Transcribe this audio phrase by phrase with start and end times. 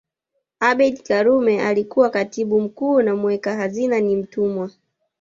[0.59, 4.69] Abeid Karume alikuwa Katibu mkuu na muweka hazina ni Mtumwa